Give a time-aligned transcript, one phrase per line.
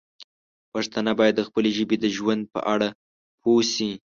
[0.73, 2.89] پښتانه باید د خپلې ژبې د ژوند په اړه
[3.41, 3.91] پوه شي.